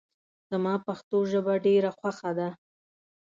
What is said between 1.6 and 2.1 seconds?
ډېره